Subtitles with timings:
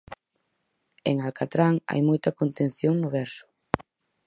[1.09, 3.45] En 'Alcatrán' hai moita contención no verso.